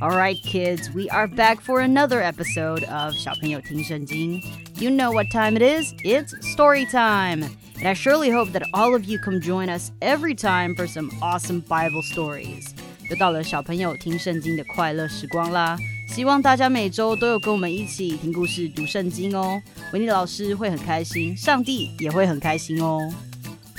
[0.00, 4.42] All right, kids, we are back for another episode of 小朋友听圣经.
[4.76, 5.92] You know what time it is?
[6.04, 7.44] It's story time.
[7.76, 11.10] And I surely hope that all of you come join us every time for some
[11.20, 12.68] awesome Bible stories.
[13.10, 15.76] 又到了小朋友听圣经的快乐时光啦！
[16.08, 19.60] 希望大家每周都有跟我们一起听故事、读圣经哦。
[19.92, 23.12] 维尼老师会很开心，上帝也会很开心哦。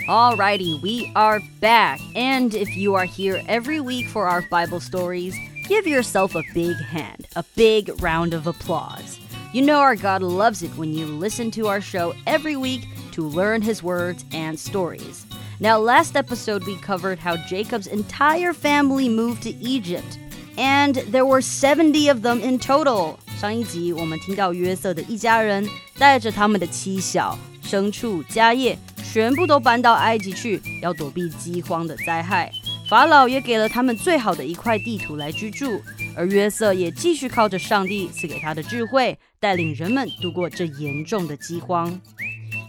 [0.08, 5.34] Alrighty, we are back, and if you are here every week for our Bible stories,
[5.68, 9.20] give yourself a big hand, a big round of applause.
[9.54, 13.22] You know our God loves it when you listen to our show every week to
[13.22, 15.26] learn His words and stories.
[15.60, 20.18] Now, last episode we covered how Jacob's entire family moved to Egypt,
[20.58, 23.18] and there were 70 of them in total.
[23.40, 32.52] 上一集我们听到约瑟的一家人带着他们的妻小、牲畜、家业，全部都搬到埃及去，要躲避饥荒的灾害。
[32.89, 35.83] 法老也给了他们最好的一块地图来居住，
[36.17, 42.01] 而约瑟也继续靠着上帝赐给他的智慧，带领人们度过这严重的饥荒。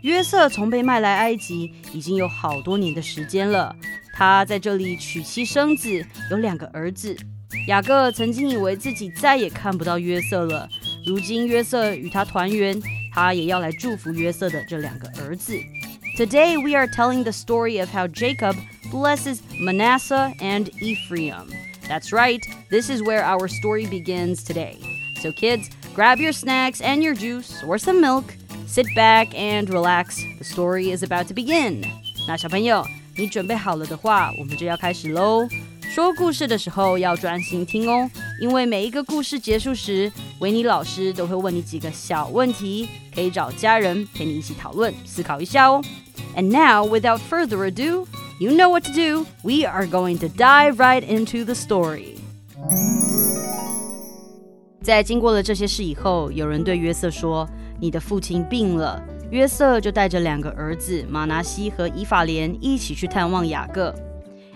[0.02, 3.74] 约瑟从被卖来埃及已经有好多年的时间了。
[4.14, 7.16] 他在这里娶妻生子，有两个儿子。
[7.68, 10.68] 雅各曾经以为自己再也看不到约瑟了，
[11.06, 12.78] 如今约瑟与他团圆，
[13.14, 15.58] 他也要来祝福约瑟的这两个儿子。
[16.18, 18.56] Today we are telling the story of how Jacob
[18.91, 21.51] blesses Manasseh and Ephraim.
[21.89, 24.79] That's right, this is where our story begins today.
[25.21, 28.25] So, kids, grab your snacks and your juice or some milk
[28.67, 30.21] Sit back and relax.
[30.39, 31.85] The story is about to begin.
[32.27, 35.47] 那小朋友，你准备好了的话，我们就要开始喽。
[35.83, 38.11] 说故事的时候要专心听哦，
[38.41, 40.11] 因为每一个故事结束时，
[40.41, 45.81] 维尼老师都会问你几个小问题，可以找家人陪你一起讨论、思考一下哦。
[46.35, 48.07] And now, without further ado,
[48.39, 49.27] you know what to do.
[49.43, 52.17] We are going to dive right into the story.
[54.83, 57.49] 在经过了这些事以后，有人对约瑟说。
[57.81, 63.93] 你的父亲病了，约瑟就带着两个儿子马拿西和以法莲一起去探望雅各。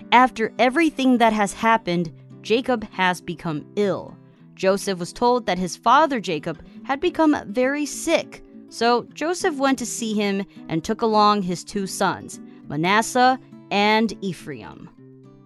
[0.09, 2.11] After everything that has happened,
[2.41, 4.13] Jacob has become ill.
[4.55, 6.55] Joseph was told that his father Jacob
[6.87, 8.41] had become very sick.
[8.69, 13.37] So Joseph went to see him and took along his two sons, Manasseh
[13.73, 14.89] and Ephraim.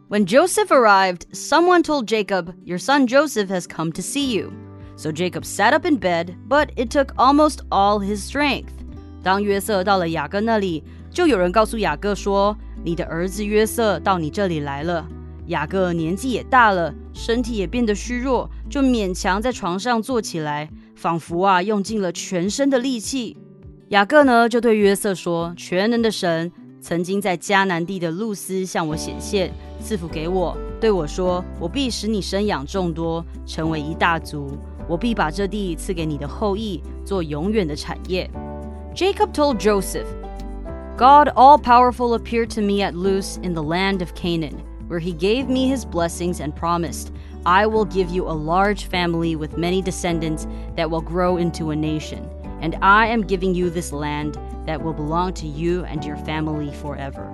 [0.09, 4.54] When Joseph arrived, someone told Jacob, Your son Joseph has come to see you.
[4.96, 8.74] So Jacob sat up in bed, but it took almost all his strength.
[9.24, 15.08] 当约瑟到了雅各那里，就有人告诉雅各说：“你的儿子约瑟到你这里来了。”
[15.48, 23.36] 雅各年纪也大了，身体也变得虚弱，就勉强在床上坐起来，仿佛啊用尽了全身的力气。
[23.90, 34.56] 雅各呢就对约瑟说：“全能的神 曾经在迦南地的路斯向我显现，赐福给我，对我说：“我必使你生养众多，成为一大族。
[34.88, 38.31] 我必把这地赐给你的后裔，做永远的产业。”
[38.94, 40.06] Jacob told Joseph,
[40.97, 44.55] "God all-powerful appeared to me at Luz in the land of Canaan,
[44.88, 47.09] where He gave me His blessings and promised,
[47.44, 50.47] I will give you a large family with many descendants
[50.77, 52.21] that will grow into a nation,
[52.62, 54.38] and I am giving you this land."
[54.69, 57.29] That will belong to you and your family forever.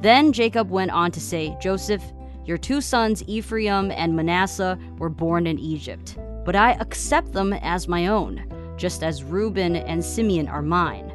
[0.00, 2.02] Then Jacob went on to say, Joseph,
[2.46, 7.88] your two sons Ephraim and Manasseh were born in Egypt but I accept them as
[7.88, 8.44] my own,
[8.76, 11.12] just as Reuben and Simeon are mine.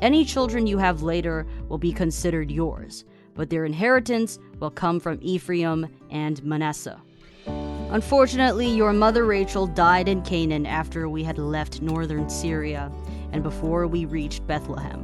[0.00, 5.18] Any children you have later will be considered yours, but their inheritance will come from
[5.20, 7.00] Ephraim and Manasseh.
[7.46, 12.90] Unfortunately, your mother Rachel died in Canaan after we had left northern Syria
[13.32, 15.00] and before we reached Bethlehem,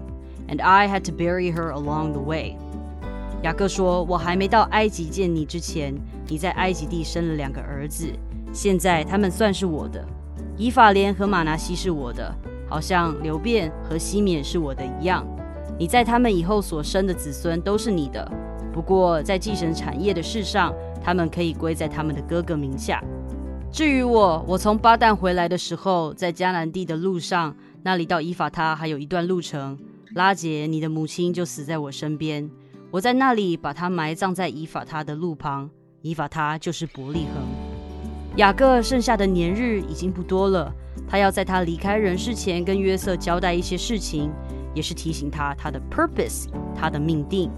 [0.49, 2.57] and I had to bury her along the way.
[3.43, 5.95] 雅各说：“我还没到埃及见你之前，
[6.27, 8.07] 你在埃及地生了两个儿子。
[8.53, 10.05] 现在他们算是我的，
[10.57, 12.35] 以法莲和马拿西是我的，
[12.69, 15.25] 好像流变和西缅是我的一样。
[15.79, 18.27] 你在他们以后所生的子孙都是你的，
[18.73, 20.73] 不过在继承产业的事上，
[21.05, 23.05] 他们可以归在他们的哥哥名下。
[23.71, 27.55] 至于我，我从巴旦回来的时候，在迦南地的路上，
[27.87, 29.79] 那里到以法他还有一段路程。
[30.17, 32.51] 拉结，你的母亲就死在我身边，
[32.91, 35.71] 我在那里把她埋葬在以法他的路旁。
[36.03, 37.45] 以法他就是伯利恒。
[38.39, 40.75] 雅各剩下的年日已经不多了，
[41.09, 44.33] 他要在他离开人世前跟约瑟交代一些事情，
[44.75, 47.49] 也是提醒他他的 purpose，他的命定。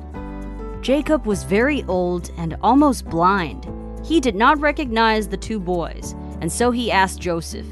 [0.83, 3.63] Jacob was very old and almost blind.
[4.05, 7.65] He did not recognize the two boys, and so he asked Joseph,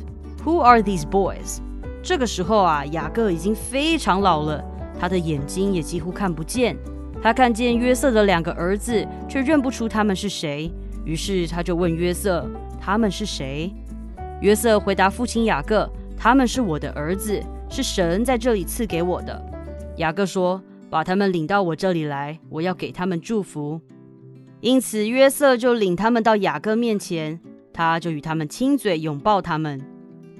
[0.47, 1.61] "Who are these boys?"
[2.07, 4.65] 这个时候啊，雅各已经非常老了，
[4.97, 6.77] 他的眼睛也几乎看不见。
[7.21, 10.71] 他看见约瑟的两个儿子，却认不出他们是谁。
[11.05, 12.49] 于是他就问约瑟
[12.81, 13.75] ：“他们是谁？”
[14.41, 19.45] 约瑟回答父亲雅各：“他们是我的儿子，是神在这里赐给我的。”
[19.99, 23.81] 雅各说：“把他们领到我这里来，我要给他们祝福。”
[24.63, 27.41] 因此约瑟就领他们到雅各面前，
[27.73, 29.81] 他就与他们亲嘴拥抱他们。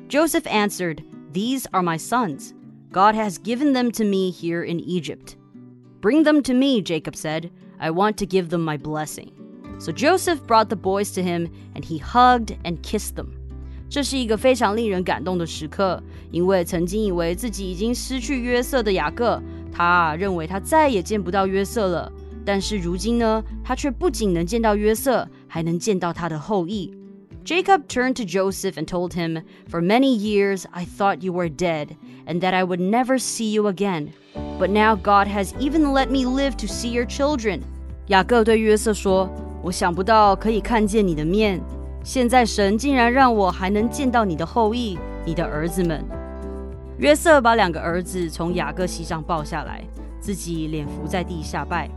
[0.09, 0.99] Joseph answered,
[1.36, 2.54] "These are my sons.
[2.92, 5.36] God has given them to me here in Egypt."
[6.02, 7.50] Bring them to me, Jacob said.
[7.78, 9.30] I want to give them my blessing.
[9.80, 13.28] So Joseph brought the boys to him, and he hugged and kissed them.
[13.90, 16.02] 这是一个非常令人感动的时刻，
[16.32, 22.12] 因为曾经以为自己已经失去约瑟的雅各，他认为他再也见不到约瑟了。
[22.46, 26.94] 但是如今呢，他却不仅能见到约瑟，还能见到他的后裔。
[27.46, 31.96] Jacob turned to Joseph and told him, For many years I thought you were dead,
[32.26, 34.14] and that I would never see you again.
[34.60, 37.62] But now God has even let me live to see your children.
[38.08, 41.60] 雅各对约瑟说：“我想不到可以看见你的面，
[42.04, 46.06] 现在神竟然让我还能见到你的后裔，你的儿子们。”
[47.00, 49.84] 约瑟把两个儿子从雅各膝上抱下来，
[50.20, 51.90] 自己脸伏在地下拜。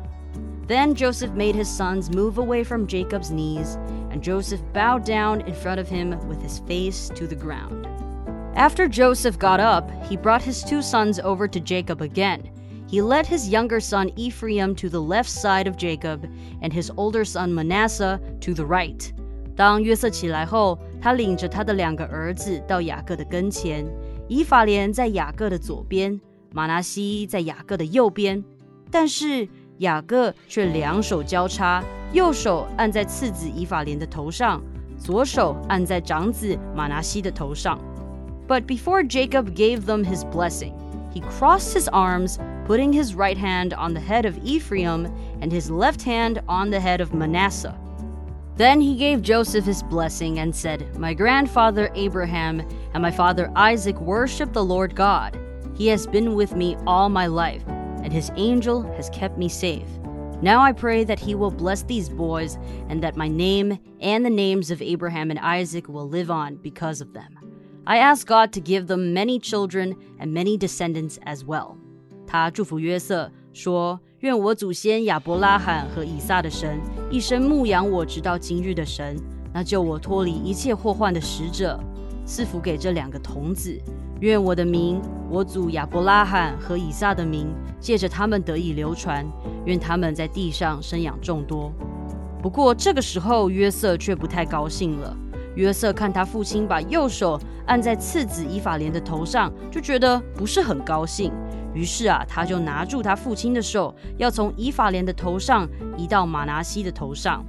[0.67, 3.77] Then Joseph made his sons move away from Jacob's knees,
[4.19, 7.87] and Joseph bowed down in front of him with his face to the ground.
[8.55, 12.43] After Joseph got up, he brought his two sons over to Jacob again.
[12.87, 16.25] He led his younger son Ephraim to the left side of Jacob,
[16.63, 19.13] and his older son Manasseh to the right.
[19.57, 23.85] 当约瑟起来后，他领着他的两个儿子到雅各的跟前，
[24.29, 26.21] 以法莲在雅各的左边，
[26.53, 28.45] 马拿西在雅各的右边。
[28.91, 29.49] 但是
[29.79, 34.63] 雅各却两手交叉， 右手按在次子以法莲的头上，
[34.99, 37.79] 左手按在长子马拿西的头上。
[38.47, 40.75] but before Jacob gave them his blessing,
[41.13, 45.07] he crossed his arms, putting his right hand on the head of Ephraim
[45.41, 47.75] and his left hand on the head of Manasseh.
[48.57, 52.61] Then he gave Joseph his blessing and said, My grandfather Abraham
[52.93, 55.39] and my father Isaac worshiped the Lord God.
[55.75, 59.89] He has been with me all my life, and his angel has kept me safe.
[60.43, 62.59] Now I pray that he will bless these boys,
[62.89, 67.01] and that my name and the names of Abraham and Isaac will live on because
[67.01, 67.39] of them.
[67.87, 71.77] I ask God to give them many children and many descendants as well.
[72.27, 76.81] 他祝福约瑟说：“愿我祖先亚伯拉罕和以撒的神，
[77.11, 79.17] 一生牧养我直到今日的神，
[79.53, 81.79] 那救我脱离一切祸患的使者，
[82.27, 83.79] 赐福给这两个童子。
[84.22, 87.48] 愿我的名，我祖亚伯拉罕和以撒的名，
[87.80, 89.26] 借着他们得以流传。
[89.66, 91.72] 愿他们在地上生养众多。”
[92.42, 95.16] 不过这个时候，约瑟却不太高兴了。
[95.56, 101.34] 约瑟看他父亲把右手按在次子以法莲的头上，就觉得不是很高兴。
[101.74, 105.68] 于是啊，他就拿住他父亲的手，要从以法莲的头上
[105.98, 107.46] 移到马拿西的头上。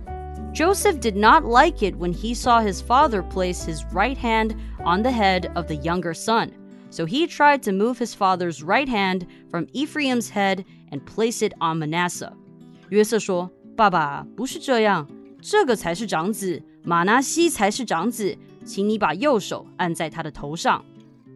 [0.52, 5.02] Joseph did not like it when he saw his father place his right hand on
[5.02, 6.50] the head of the younger son.
[6.89, 11.53] So he tried to move his father's right hand from Ephraim's head and place it
[11.59, 12.31] on Manasseh.
[12.89, 15.07] 约瑟说：“爸爸，不是这样，
[15.41, 20.83] 这个才是长子，马拿西才是长子。”请你把右手按在他的头上，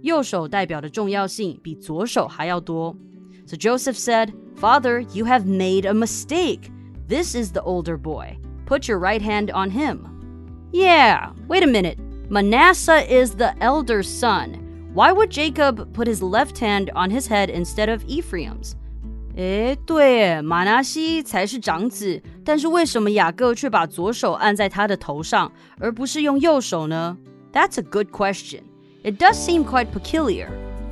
[0.01, 2.95] 右手代表的重要性比左手还要多。
[3.45, 6.71] So Joseph said, Father, you have made a mistake.
[7.07, 8.37] This is the older boy.
[8.65, 10.05] Put your right hand on him.
[10.71, 11.97] Yeah, wait a minute.
[12.29, 14.57] Manasseh is the elder son.
[14.93, 18.73] Why would Jacob put his left hand on his head instead of Ephraim's?
[19.35, 27.17] 诶，对，马拿西才是长子，但是为什么雅各却把左手按在他的头上，而不是用右手呢？
[27.53, 28.63] That's a good question.
[29.03, 30.49] It does seem quite peculiar.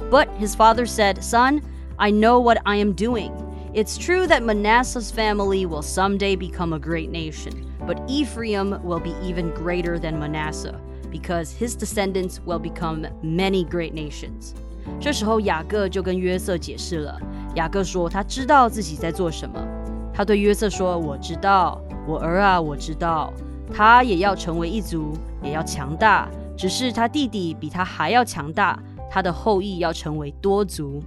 [0.10, 1.62] But his father said, Son,
[1.98, 3.32] I know what I am doing.
[3.74, 9.14] It's true that Manasseh's family will someday become a great nation, but Ephraim will be
[9.22, 10.80] even greater than Manasseh,
[11.13, 14.55] Because his descendants will become many great nations.
[14.99, 17.21] 这时候，雅各就跟约瑟解释了。
[17.55, 19.63] 雅各说：“他知道自己在做什么。”
[20.13, 23.33] 他对约瑟说：“我知道，我儿啊，我知道，
[23.73, 26.29] 他也要成为一族，也要强大。
[26.57, 28.79] 只是他弟弟比他还要强大，
[29.11, 31.03] 他的后裔要成为多族。”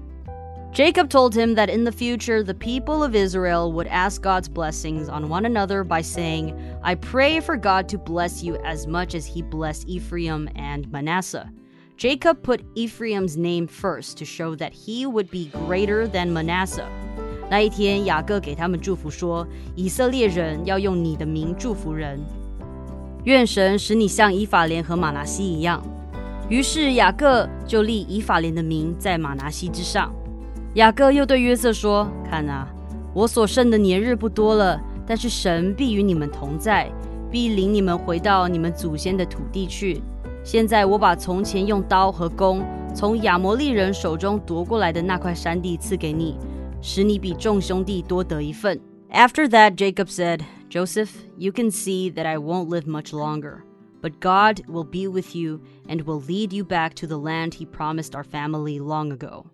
[0.74, 5.08] Jacob told him that in the future the people of Israel would ask God's blessings
[5.08, 9.26] on one another by saying, I pray for God to bless you as much as
[9.26, 11.50] he blessed Ephraim and Manasseh.
[11.96, 16.86] Jacob put Ephraim's name first to show that he would be greater than Manasseh.
[17.50, 22.20] 那一天，雅各给他们祝福说：“以色列人要用你的名祝福人，
[23.24, 25.82] 愿神使你像以法莲和马拿西一样。”
[26.48, 30.14] 于是雅各就立以法莲的名在马拿西之上。
[30.74, 32.68] 雅各又对约瑟说：“看啊，
[33.12, 36.90] 我所剩的年日不多了，但是神必与你们同在，
[37.30, 40.00] 必领你们回到你们祖先的土地去。
[40.44, 46.36] 现在我把从前用刀和弓从亚摩利人手中夺过来的那块山地赐给你，
[46.80, 48.80] 使你比众兄弟多得一份。”
[49.12, 53.62] After that, Jacob said, Joseph, you can see that I won't live much longer,
[54.00, 57.66] but God will be with you and will lead you back to the land he
[57.66, 59.46] promised our family long ago.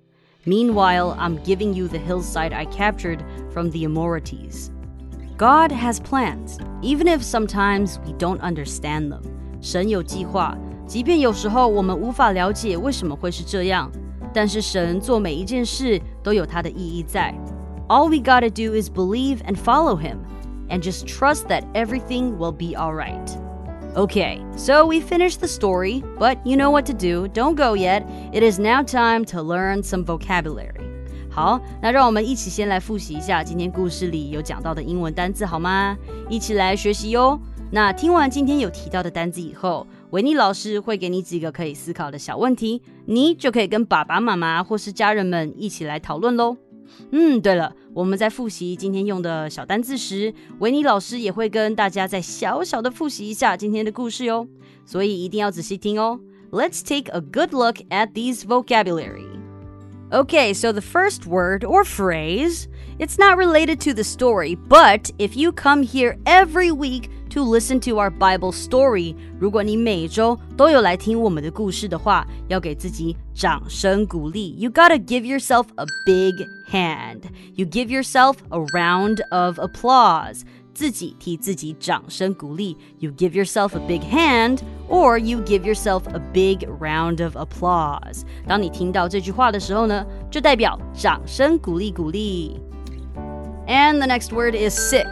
[0.44, 4.70] Meanwhile, I'm giving you the hillside I captured from the Amorites.
[5.36, 9.22] God has plans, even if sometimes we don't understand them.
[9.60, 10.56] 神有计划，
[10.86, 13.90] 即便有时候我们无法了解为什么会是这样，
[14.32, 17.34] 但是神做每一件事都有他的意义在。
[17.88, 20.18] All we gotta do is believe and follow Him,
[20.68, 23.28] and just trust that everything will be alright.
[23.94, 27.28] Okay, so we finished the story, but you know what to do.
[27.28, 28.02] Don't go yet.
[28.32, 30.84] It is now time to learn some vocabulary.
[31.30, 35.96] 好，那让我们一起先来复习一下今天故事里有讲到的英文单字，好吗？
[36.28, 37.38] 一起来学习哟。
[37.70, 46.56] 那听完今天有提到的单字以后，维尼老师会给你几个可以思考的小问题，你就可以跟爸爸妈妈或是家人们一起来讨论喽。
[47.10, 54.48] 嗯，对了，我们在复习今天用的小单字时，维尼老师也会跟大家再小小的复习一下今天的故事哟，
[54.84, 56.20] 所以一定要仔细听哦。
[56.50, 59.26] Let's take a good look at these vocabulary.
[60.10, 62.68] Okay, so the first word or phrase,
[62.98, 67.80] it's not related to the story, but if you come here every week to listen
[67.80, 74.56] to our Bible story，如果你每周都有来听我们的故事的话，要给自己掌声鼓励。
[74.58, 76.34] You gotta give yourself a big
[76.70, 77.22] hand.
[77.54, 80.42] You give yourself a round of applause.
[80.74, 82.76] 自己替自己掌声鼓励。
[82.98, 84.58] You give yourself a big hand,
[84.90, 88.24] or you give yourself a big round of applause.
[88.46, 92.60] 当你听到这句话的时候呢，就代表掌声鼓励鼓励。
[93.66, 95.06] And the next word is sick.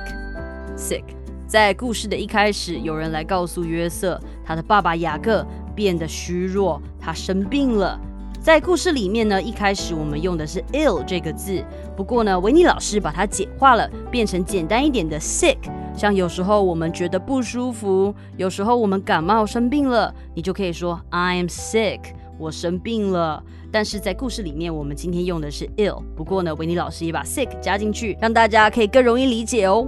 [0.77, 1.18] Sick.
[1.50, 5.44] 在故事的一开始，有人来告诉约瑟，他的爸爸雅各
[5.76, 8.00] 变得虚弱，他生病了。
[8.40, 11.66] 在故事里面呢，一开始我们用的是 ill 这个字，
[11.98, 15.58] 不过呢，维尼老师把它简化了，变成简单一点的 sick。
[15.98, 22.02] 像有时候我们觉得不舒服，有时候我们感冒生病了，你就可以说 I'm sick，
[22.38, 23.44] 我生病了。
[23.72, 29.88] 但是在故事里面，我们今天用的是 ill，不过呢，维尼老师也把 sick 加进去，让大家可以更容易理解哦。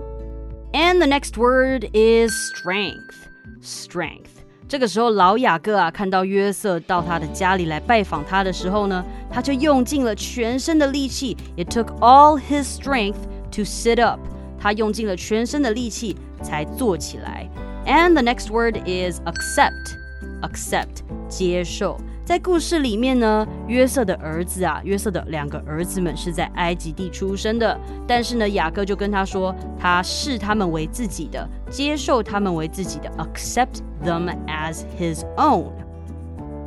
[0.72, 3.14] And the next word is strength.
[3.62, 4.30] Strength.
[4.68, 11.36] 这个时候，老雅各啊，看到约瑟到他的家里来拜访他的时候呢，他就用尽了全身的力气。
[11.56, 13.16] It took all his strength
[13.52, 14.20] to sit up.
[14.58, 17.48] 他用尽了全身的力气才坐起来。
[17.86, 19.94] And the next word is accept.
[20.42, 21.04] Accept.
[21.28, 21.96] 接受。
[22.31, 27.77] 在故事里面呢，约瑟的儿子啊，约瑟的两个儿子们是在埃及地出生的。
[28.07, 35.73] 但是呢，雅各就跟他说，他视他们为自己的，接受他们为自己的，accept them as his own。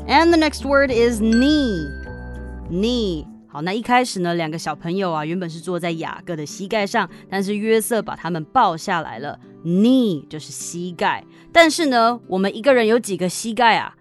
[0.06, 1.88] And the next word is knee.
[2.70, 3.24] Knee.
[3.48, 9.40] 好，那一开始呢，两个小朋友啊，原本是坐在雅各的膝盖上，但是约瑟把他们抱下来了。
[9.64, 11.24] Knee 就是膝盖。
[11.50, 13.96] 但是呢，我们一个人有几个膝盖啊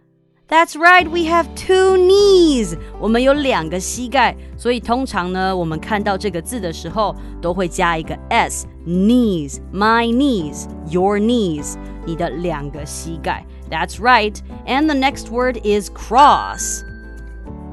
[0.52, 2.76] ？That's right, we have two knees.
[2.98, 8.66] 我们有两个膝盖，所以通常呢，我们看到这个字的时候，都会加一个 s.
[8.86, 11.74] Knees, my knees, your knees.
[12.06, 13.44] 你的两个膝盖。
[13.70, 14.34] That's right.
[14.66, 16.82] And the next word is cross.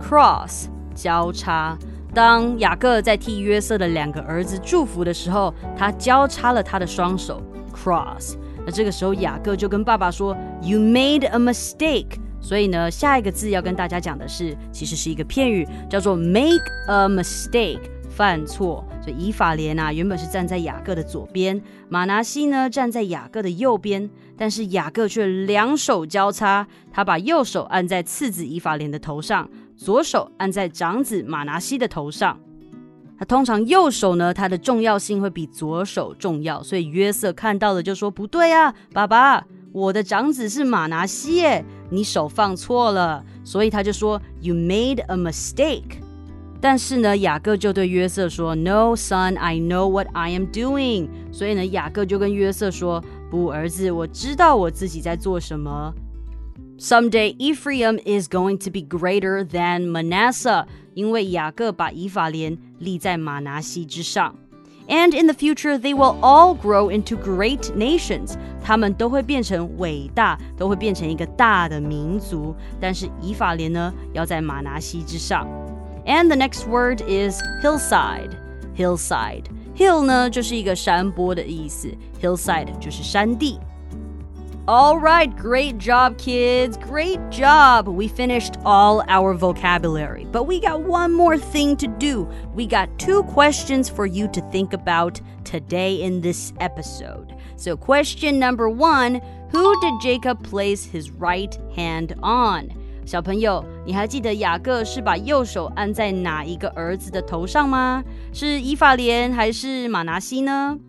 [0.02, 1.78] Cross 交叉。
[2.14, 7.42] 当雅各在替约瑟的两个儿子祝福的时候，他交叉了他的双手。
[7.74, 8.36] Cross。
[8.66, 18.85] 那这个时候雅各就跟爸爸说：“You made a mistake.” 所以呢，下一个字要跟大家讲的是，其实是一个片语，叫做 make a mistake，犯错。
[19.03, 32.39] 所以以法莲啊，原本是站在雅各的左边，马拿西呢站在雅各的右边，但是雅各却两手交叉，他把右手按在次子以法莲的头上，左手按在长子马拿西的头上。
[33.19, 39.45] 他通常右手呢，它的重要性会比左手重要，所以约瑟看到了就说不对啊，爸爸。
[39.73, 45.99] 我的长子是马拿西耶，你手放错了，所以他就说 You made a mistake。
[46.63, 55.95] 但是呢，雅各就对约瑟说：“No, son, I know what I am doing。”所以呢，雅各就跟约瑟说：“不，儿子，我知道我自己在做什么。”
[56.79, 64.35] Someday Ephraim is going to be greater than Manasseh，因为雅各把以法莲立在马拿西之上。
[64.90, 68.36] And in the future, they will all grow into great nations.
[68.64, 72.56] 他们都会变成伟大，都会变成一个大的民族。
[72.80, 75.48] 但是以法莲呢，要在马拿西之上。
[76.06, 78.30] And the next word is hillside.
[78.78, 79.46] Hillside.
[79.76, 81.90] Hill 呢就是一个山坡的意思，
[82.22, 83.60] hillside 就是山地。
[84.68, 86.76] All right, great job, kids.
[86.78, 87.88] Great job.
[87.88, 92.28] We finished all our vocabulary, but we got one more thing to do.
[92.56, 97.36] We got two questions for you to think about today in this episode.
[97.58, 102.72] So, question number one Who did Jacob place his right hand on?
[103.06, 108.04] 小朋友，你还记得雅各是把右手按在哪一个儿子的头上吗？
[108.34, 110.80] 是以法莲还是马拿西呢？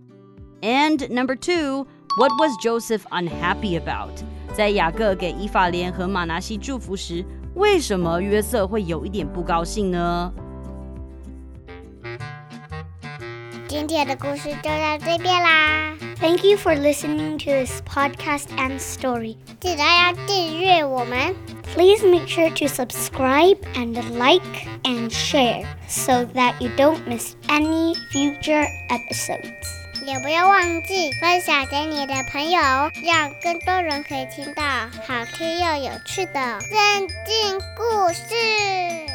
[0.63, 1.87] And number two,
[2.19, 4.13] what was Joseph unhappy about？
[4.55, 7.25] 在雅各给以法莲和马拿西祝福时，
[7.55, 10.33] 为什么约瑟会有一点不高兴呢？
[13.69, 15.95] 今天的故事就到这边啦。
[16.19, 19.37] Thank you for listening to this podcast and story.
[19.61, 21.35] 记得要订阅我们。
[21.75, 28.67] Please make sure to subscribe and like and share so that you don't miss any future
[28.89, 29.60] episodes.
[30.06, 32.60] 也不要忘记分享给你的朋友，
[33.04, 39.11] 让更多人可以听到好听又有趣的圣经故事。